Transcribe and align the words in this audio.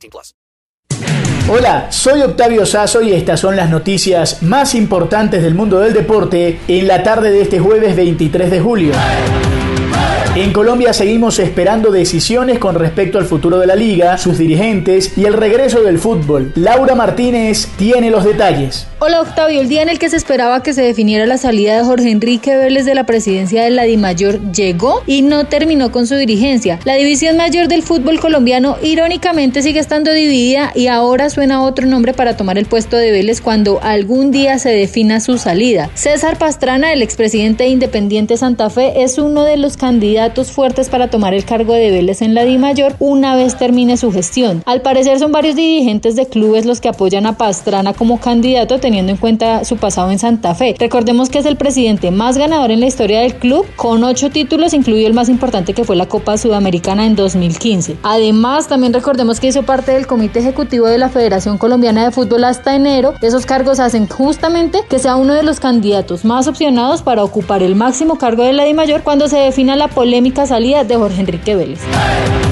18 0.00 0.10
plus. 0.10 0.34
Hola, 1.48 1.90
soy 1.90 2.22
Octavio 2.22 2.64
Sazo 2.64 3.02
y 3.02 3.12
estas 3.12 3.40
son 3.40 3.56
las 3.56 3.70
noticias 3.70 4.42
más 4.42 4.74
importantes 4.74 5.42
del 5.42 5.54
mundo 5.54 5.80
del 5.80 5.92
deporte 5.92 6.60
en 6.68 6.86
la 6.86 7.02
tarde 7.02 7.30
de 7.30 7.42
este 7.42 7.58
jueves 7.58 7.96
23 7.96 8.50
de 8.50 8.60
julio. 8.60 8.92
En 10.40 10.54
Colombia 10.54 10.94
seguimos 10.94 11.38
esperando 11.38 11.90
decisiones 11.90 12.58
con 12.58 12.74
respecto 12.74 13.18
al 13.18 13.26
futuro 13.26 13.58
de 13.58 13.66
la 13.66 13.76
liga, 13.76 14.16
sus 14.16 14.38
dirigentes 14.38 15.18
y 15.18 15.26
el 15.26 15.34
regreso 15.34 15.82
del 15.82 15.98
fútbol. 15.98 16.52
Laura 16.54 16.94
Martínez 16.94 17.68
tiene 17.76 18.08
los 18.08 18.24
detalles. 18.24 18.86
Hola 19.00 19.20
Octavio, 19.20 19.60
el 19.60 19.68
día 19.68 19.82
en 19.82 19.90
el 19.90 19.98
que 19.98 20.08
se 20.08 20.16
esperaba 20.16 20.62
que 20.62 20.72
se 20.72 20.80
definiera 20.80 21.26
la 21.26 21.36
salida 21.36 21.76
de 21.76 21.84
Jorge 21.84 22.10
Enrique 22.10 22.56
Vélez 22.56 22.86
de 22.86 22.94
la 22.94 23.04
presidencia 23.04 23.62
de 23.62 23.70
la 23.70 23.82
DIMAYOR 23.82 24.52
llegó 24.52 25.02
y 25.06 25.20
no 25.20 25.44
terminó 25.44 25.92
con 25.92 26.06
su 26.06 26.16
dirigencia. 26.16 26.78
La 26.84 26.94
división 26.94 27.36
mayor 27.36 27.68
del 27.68 27.82
fútbol 27.82 28.18
colombiano 28.18 28.76
irónicamente 28.82 29.60
sigue 29.60 29.80
estando 29.80 30.10
dividida 30.10 30.72
y 30.74 30.86
ahora 30.86 31.28
suena 31.28 31.62
otro 31.62 31.86
nombre 31.86 32.14
para 32.14 32.38
tomar 32.38 32.56
el 32.56 32.64
puesto 32.64 32.96
de 32.96 33.10
Vélez 33.10 33.42
cuando 33.42 33.78
algún 33.82 34.30
día 34.30 34.58
se 34.58 34.70
defina 34.70 35.20
su 35.20 35.36
salida. 35.36 35.90
César 35.92 36.38
Pastrana, 36.38 36.94
el 36.94 37.02
expresidente 37.02 37.64
de 37.64 37.70
Independiente 37.70 38.38
Santa 38.38 38.70
Fe, 38.70 39.02
es 39.02 39.18
uno 39.18 39.44
de 39.44 39.58
los 39.58 39.76
candidatos 39.76 40.29
fuertes 40.34 40.88
para 40.88 41.08
tomar 41.08 41.34
el 41.34 41.44
cargo 41.44 41.72
de 41.74 41.90
Vélez 41.90 42.22
en 42.22 42.34
la 42.34 42.44
Di 42.44 42.58
Mayor 42.58 42.94
una 42.98 43.36
vez 43.36 43.56
termine 43.56 43.96
su 43.96 44.12
gestión. 44.12 44.62
Al 44.66 44.82
parecer 44.82 45.18
son 45.18 45.32
varios 45.32 45.56
dirigentes 45.56 46.16
de 46.16 46.26
clubes 46.26 46.66
los 46.66 46.80
que 46.80 46.88
apoyan 46.88 47.26
a 47.26 47.36
Pastrana 47.36 47.94
como 47.94 48.20
candidato 48.20 48.78
teniendo 48.78 49.12
en 49.12 49.18
cuenta 49.18 49.64
su 49.64 49.76
pasado 49.76 50.10
en 50.10 50.18
Santa 50.18 50.54
Fe. 50.54 50.74
Recordemos 50.78 51.30
que 51.30 51.38
es 51.38 51.46
el 51.46 51.56
presidente 51.56 52.10
más 52.10 52.36
ganador 52.36 52.70
en 52.70 52.80
la 52.80 52.86
historia 52.86 53.20
del 53.20 53.36
club 53.36 53.66
con 53.76 54.04
ocho 54.04 54.30
títulos, 54.30 54.74
incluido 54.74 55.06
el 55.06 55.14
más 55.14 55.28
importante 55.28 55.72
que 55.72 55.84
fue 55.84 55.96
la 55.96 56.06
Copa 56.06 56.36
Sudamericana 56.36 57.06
en 57.06 57.16
2015. 57.16 57.96
Además, 58.02 58.68
también 58.68 58.92
recordemos 58.92 59.40
que 59.40 59.48
hizo 59.48 59.62
parte 59.62 59.92
del 59.92 60.06
comité 60.06 60.40
ejecutivo 60.40 60.86
de 60.86 60.98
la 60.98 61.08
Federación 61.08 61.58
Colombiana 61.58 62.04
de 62.04 62.10
Fútbol 62.10 62.44
hasta 62.44 62.74
enero. 62.74 63.14
Esos 63.22 63.46
cargos 63.46 63.80
hacen 63.80 64.06
justamente 64.06 64.80
que 64.88 64.98
sea 64.98 65.16
uno 65.16 65.34
de 65.34 65.42
los 65.42 65.60
candidatos 65.60 66.24
más 66.24 66.46
opcionados 66.46 67.02
para 67.02 67.24
ocupar 67.24 67.62
el 67.62 67.74
máximo 67.74 68.18
cargo 68.18 68.42
de 68.42 68.52
la 68.52 68.64
Di 68.64 68.74
Mayor 68.74 69.02
cuando 69.02 69.28
se 69.28 69.38
defina 69.38 69.76
la 69.76 69.88
política 69.88 70.09
polémica 70.10 70.44
salida 70.44 70.82
de 70.82 70.96
Jorge 70.96 71.20
Enrique 71.20 71.54
Vélez. 71.54 72.49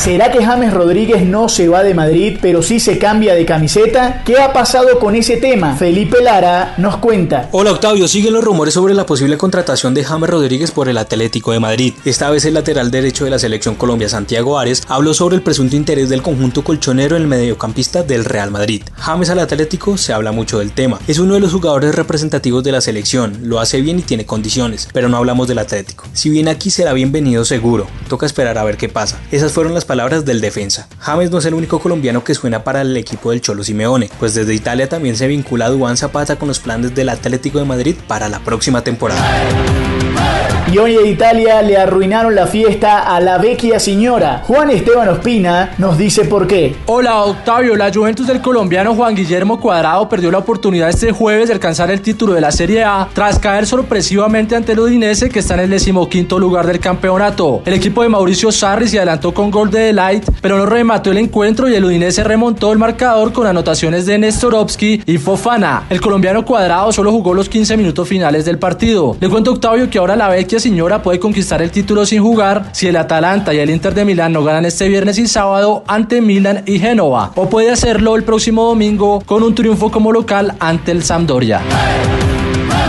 ¿Será 0.00 0.32
que 0.32 0.42
James 0.42 0.72
Rodríguez 0.72 1.26
no 1.26 1.50
se 1.50 1.68
va 1.68 1.82
de 1.82 1.92
Madrid, 1.92 2.38
pero 2.40 2.62
sí 2.62 2.80
se 2.80 2.96
cambia 2.96 3.34
de 3.34 3.44
camiseta? 3.44 4.22
¿Qué 4.24 4.40
ha 4.40 4.50
pasado 4.50 4.98
con 4.98 5.14
ese 5.14 5.36
tema? 5.36 5.76
Felipe 5.76 6.22
Lara 6.22 6.72
nos 6.78 6.96
cuenta. 6.96 7.50
Hola 7.52 7.72
Octavio, 7.72 8.08
siguen 8.08 8.32
los 8.32 8.42
rumores 8.42 8.72
sobre 8.72 8.94
la 8.94 9.04
posible 9.04 9.36
contratación 9.36 9.92
de 9.92 10.02
James 10.02 10.30
Rodríguez 10.30 10.70
por 10.70 10.88
el 10.88 10.96
Atlético 10.96 11.52
de 11.52 11.60
Madrid. 11.60 11.92
Esta 12.06 12.30
vez 12.30 12.46
el 12.46 12.54
lateral 12.54 12.90
derecho 12.90 13.26
de 13.26 13.30
la 13.30 13.38
selección 13.38 13.74
Colombia, 13.74 14.08
Santiago 14.08 14.58
Ares, 14.58 14.84
habló 14.88 15.12
sobre 15.12 15.36
el 15.36 15.42
presunto 15.42 15.76
interés 15.76 16.08
del 16.08 16.22
conjunto 16.22 16.64
colchonero 16.64 17.16
en 17.16 17.22
el 17.22 17.28
mediocampista 17.28 18.02
del 18.02 18.24
Real 18.24 18.50
Madrid. 18.50 18.82
James 18.96 19.28
al 19.28 19.40
Atlético 19.40 19.98
se 19.98 20.14
habla 20.14 20.32
mucho 20.32 20.60
del 20.60 20.72
tema. 20.72 20.98
Es 21.08 21.18
uno 21.18 21.34
de 21.34 21.40
los 21.40 21.52
jugadores 21.52 21.94
representativos 21.94 22.64
de 22.64 22.72
la 22.72 22.80
selección, 22.80 23.36
lo 23.42 23.60
hace 23.60 23.82
bien 23.82 23.98
y 23.98 24.02
tiene 24.02 24.24
condiciones, 24.24 24.88
pero 24.94 25.10
no 25.10 25.18
hablamos 25.18 25.46
del 25.46 25.58
Atlético. 25.58 26.06
Si 26.14 26.30
viene 26.30 26.50
aquí 26.50 26.70
será 26.70 26.94
bienvenido 26.94 27.44
seguro, 27.44 27.86
toca 28.08 28.24
esperar 28.24 28.56
a 28.56 28.64
ver 28.64 28.78
qué 28.78 28.88
pasa. 28.88 29.20
Esas 29.30 29.52
fueron 29.52 29.74
las 29.74 29.89
palabras 29.90 30.24
del 30.24 30.40
defensa. 30.40 30.86
James 31.00 31.32
no 31.32 31.38
es 31.38 31.46
el 31.46 31.54
único 31.54 31.80
colombiano 31.80 32.22
que 32.22 32.36
suena 32.36 32.62
para 32.62 32.82
el 32.82 32.96
equipo 32.96 33.32
del 33.32 33.40
Cholo 33.40 33.64
Simeone, 33.64 34.08
pues 34.20 34.34
desde 34.34 34.54
Italia 34.54 34.88
también 34.88 35.16
se 35.16 35.26
vincula 35.26 35.64
a 35.64 35.68
Duván 35.68 35.96
Zapata 35.96 36.36
con 36.36 36.46
los 36.46 36.60
planes 36.60 36.94
del 36.94 37.08
Atlético 37.08 37.58
de 37.58 37.64
Madrid 37.64 37.96
para 38.06 38.28
la 38.28 38.38
próxima 38.38 38.84
temporada. 38.84 39.20
Y 40.72 40.78
hoy 40.78 40.94
en 40.94 41.06
Italia 41.06 41.62
le 41.62 41.76
arruinaron 41.76 42.32
la 42.36 42.46
fiesta 42.46 43.00
a 43.00 43.18
la 43.18 43.38
vecchia 43.38 43.80
señora. 43.80 44.44
Juan 44.46 44.70
Esteban 44.70 45.08
Ospina 45.08 45.74
nos 45.78 45.98
dice 45.98 46.26
por 46.26 46.46
qué. 46.46 46.76
Hola 46.86 47.24
Octavio, 47.24 47.74
la 47.74 47.92
Juventus 47.92 48.28
del 48.28 48.40
colombiano 48.40 48.94
Juan 48.94 49.16
Guillermo 49.16 49.58
Cuadrado 49.58 50.08
perdió 50.08 50.30
la 50.30 50.38
oportunidad 50.38 50.88
este 50.88 51.10
jueves 51.10 51.48
de 51.48 51.54
alcanzar 51.54 51.90
el 51.90 52.02
título 52.02 52.34
de 52.34 52.40
la 52.40 52.52
Serie 52.52 52.84
A 52.84 53.08
tras 53.12 53.40
caer 53.40 53.66
sorpresivamente 53.66 54.54
ante 54.54 54.70
el 54.70 54.78
Udinese 54.78 55.28
que 55.28 55.40
está 55.40 55.54
en 55.54 55.60
el 55.60 55.70
decimoquinto 55.70 56.38
lugar 56.38 56.68
del 56.68 56.78
campeonato. 56.78 57.62
El 57.64 57.74
equipo 57.74 58.04
de 58.04 58.08
Mauricio 58.08 58.52
Sarri 58.52 58.86
se 58.86 58.98
adelantó 58.98 59.34
con 59.34 59.50
gol 59.50 59.72
de 59.72 59.80
Delight, 59.80 60.30
pero 60.40 60.56
no 60.56 60.66
remató 60.66 61.10
el 61.10 61.18
encuentro 61.18 61.68
y 61.68 61.74
el 61.74 61.84
Udinese 61.84 62.22
remontó 62.22 62.70
el 62.72 62.78
marcador 62.78 63.32
con 63.32 63.48
anotaciones 63.48 64.06
de 64.06 64.18
Nestorovski 64.18 65.02
y 65.04 65.18
Fofana. 65.18 65.86
El 65.90 66.00
colombiano 66.00 66.44
Cuadrado 66.44 66.92
solo 66.92 67.10
jugó 67.10 67.34
los 67.34 67.48
15 67.48 67.76
minutos 67.76 68.06
finales 68.06 68.44
del 68.44 68.60
partido. 68.60 69.16
Le 69.18 69.28
cuento 69.28 69.50
Octavio 69.50 69.90
que 69.90 69.98
ahora 69.98 70.14
la 70.14 70.28
vecchia 70.28 70.59
señora 70.60 71.02
puede 71.02 71.18
conquistar 71.18 71.62
el 71.62 71.70
título 71.70 72.06
sin 72.06 72.22
jugar 72.22 72.70
si 72.72 72.86
el 72.86 72.96
Atalanta 72.96 73.52
y 73.52 73.58
el 73.58 73.70
Inter 73.70 73.94
de 73.94 74.04
Milán 74.04 74.32
no 74.32 74.44
ganan 74.44 74.64
este 74.64 74.88
viernes 74.88 75.18
y 75.18 75.26
sábado 75.26 75.82
ante 75.88 76.20
Milan 76.20 76.62
y 76.66 76.78
Génova. 76.78 77.32
O 77.34 77.48
puede 77.48 77.70
hacerlo 77.70 78.14
el 78.14 78.22
próximo 78.22 78.64
domingo 78.64 79.20
con 79.26 79.42
un 79.42 79.54
triunfo 79.54 79.90
como 79.90 80.12
local 80.12 80.54
ante 80.60 80.92
el 80.92 81.02
Sampdoria. 81.02 81.60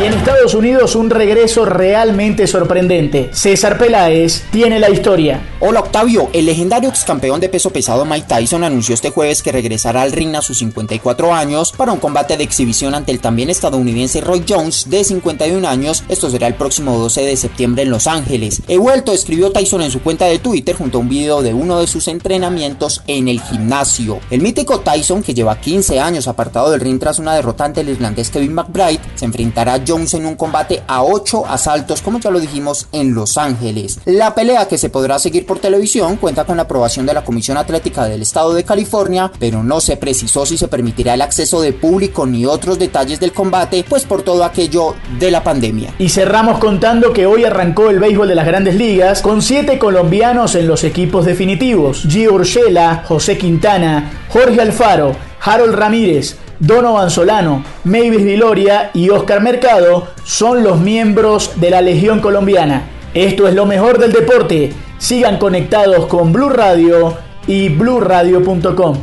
Y 0.00 0.04
en 0.04 0.12
Estados 0.12 0.54
Unidos 0.54 0.94
un 0.94 1.10
regreso 1.10 1.64
realmente 1.64 2.46
sorprendente. 2.46 3.30
César 3.32 3.78
Peláez 3.78 4.44
tiene 4.52 4.78
la 4.78 4.90
historia. 4.90 5.40
Hola 5.58 5.80
Octavio, 5.80 6.30
el 6.32 6.46
legendario 6.46 6.88
ex 6.88 7.02
campeón 7.02 7.40
de 7.40 7.48
peso 7.48 7.70
pesado 7.70 8.04
Mike 8.04 8.28
Tyson 8.28 8.62
anunció 8.62 8.94
este 8.94 9.10
jueves 9.10 9.42
que 9.42 9.50
regresará 9.50 10.02
al 10.02 10.12
ring 10.12 10.36
a 10.36 10.42
sus 10.42 10.58
54 10.58 11.34
años 11.34 11.72
para 11.76 11.90
un 11.90 11.98
combate 11.98 12.36
de 12.36 12.44
exhibición 12.44 12.94
ante 12.94 13.10
el 13.10 13.18
también 13.18 13.50
estadounidense 13.50 14.20
Roy 14.20 14.44
Jones 14.48 14.88
de 14.88 15.02
51 15.02 15.66
años. 15.66 16.04
Esto 16.08 16.30
será 16.30 16.46
el 16.46 16.54
próximo 16.54 16.96
12 16.96 17.22
de 17.22 17.36
septiembre 17.36 17.82
en 17.82 17.90
Los 17.90 18.06
Ángeles. 18.06 18.62
He 18.68 18.78
vuelto, 18.78 19.12
escribió 19.12 19.50
Tyson 19.50 19.82
en 19.82 19.90
su 19.90 20.00
cuenta 20.00 20.26
de 20.26 20.38
Twitter 20.38 20.76
junto 20.76 20.98
a 20.98 21.00
un 21.00 21.08
video 21.08 21.42
de 21.42 21.54
uno 21.54 21.80
de 21.80 21.88
sus 21.88 22.06
entrenamientos 22.06 23.02
en 23.08 23.26
el 23.26 23.40
gimnasio. 23.40 24.20
El 24.30 24.42
mítico 24.42 24.78
Tyson, 24.78 25.24
que 25.24 25.34
lleva 25.34 25.60
15 25.60 25.98
años 25.98 26.28
apartado 26.28 26.70
del 26.70 26.80
ring 26.80 27.00
tras 27.00 27.18
una 27.18 27.34
derrota 27.34 27.64
ante 27.64 27.80
el 27.80 27.88
irlandés 27.88 28.30
Kevin 28.30 28.54
McBride, 28.54 29.00
se 29.16 29.24
enfrentará 29.24 29.67
a 29.68 29.80
Jones 29.86 30.14
en 30.14 30.26
un 30.26 30.36
combate 30.36 30.82
a 30.86 31.02
8 31.02 31.46
asaltos, 31.46 32.02
como 32.02 32.20
ya 32.20 32.30
lo 32.30 32.40
dijimos, 32.40 32.88
en 32.92 33.14
Los 33.14 33.36
Ángeles. 33.38 34.00
La 34.04 34.34
pelea 34.34 34.68
que 34.68 34.78
se 34.78 34.90
podrá 34.90 35.18
seguir 35.18 35.46
por 35.46 35.58
televisión 35.58 36.16
cuenta 36.16 36.44
con 36.44 36.56
la 36.56 36.64
aprobación 36.64 37.06
de 37.06 37.14
la 37.14 37.24
Comisión 37.24 37.56
Atlética 37.56 38.04
del 38.06 38.22
Estado 38.22 38.54
de 38.54 38.64
California, 38.64 39.30
pero 39.38 39.62
no 39.62 39.80
se 39.80 39.96
precisó 39.96 40.46
si 40.46 40.56
se 40.56 40.68
permitirá 40.68 41.14
el 41.14 41.22
acceso 41.22 41.60
de 41.60 41.72
público 41.72 42.26
ni 42.26 42.46
otros 42.46 42.78
detalles 42.78 43.20
del 43.20 43.32
combate, 43.32 43.84
pues 43.88 44.04
por 44.04 44.22
todo 44.22 44.44
aquello 44.44 44.94
de 45.18 45.30
la 45.30 45.42
pandemia. 45.42 45.94
Y 45.98 46.08
cerramos 46.08 46.58
contando 46.58 47.12
que 47.12 47.26
hoy 47.26 47.44
arrancó 47.44 47.90
el 47.90 47.98
béisbol 47.98 48.28
de 48.28 48.34
las 48.34 48.46
grandes 48.46 48.74
ligas 48.74 49.22
con 49.22 49.42
7 49.42 49.78
colombianos 49.78 50.54
en 50.54 50.66
los 50.66 50.84
equipos 50.84 51.24
definitivos. 51.24 52.04
Gio 52.08 52.34
Urshela, 52.34 53.04
José 53.06 53.38
Quintana, 53.38 54.10
Jorge 54.28 54.60
Alfaro, 54.60 55.16
Harold 55.40 55.74
Ramírez, 55.74 56.36
Donovan 56.60 57.10
Solano, 57.10 57.62
Mavis 57.84 58.24
Viloria 58.24 58.90
y 58.94 59.10
Oscar 59.10 59.40
Mercado 59.40 60.08
son 60.24 60.64
los 60.64 60.78
miembros 60.80 61.52
de 61.60 61.70
la 61.70 61.80
Legión 61.80 62.20
Colombiana. 62.20 62.82
Esto 63.14 63.46
es 63.48 63.54
lo 63.54 63.64
mejor 63.66 63.98
del 63.98 64.12
deporte. 64.12 64.72
Sigan 64.98 65.38
conectados 65.38 66.06
con 66.06 66.32
Blue 66.32 66.48
Radio 66.50 67.16
y 67.46 67.68
bluradio.com. 67.68 68.96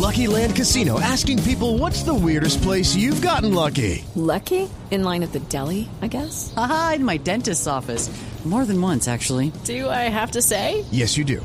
Lucky 0.00 0.26
Land 0.26 0.56
Casino 0.56 0.98
asking 1.00 1.38
people 1.44 1.78
what's 1.78 2.02
the 2.02 2.12
weirdest 2.14 2.62
place 2.62 2.96
you've 2.96 3.22
gotten 3.22 3.54
lucky? 3.54 4.04
Lucky? 4.14 4.68
In 4.90 5.04
line 5.04 5.22
at 5.22 5.32
the 5.32 5.40
deli, 5.48 5.88
I 6.02 6.08
guess. 6.08 6.52
Aha, 6.56 6.94
in 6.96 7.04
my 7.04 7.16
dentist's 7.16 7.66
office. 7.66 8.10
More 8.44 8.64
than 8.64 8.80
once, 8.80 9.06
actually. 9.06 9.52
Do 9.64 9.88
I 9.88 10.08
have 10.08 10.30
to 10.32 10.40
say? 10.40 10.84
Yes, 10.90 11.16
you 11.18 11.24
do. 11.24 11.44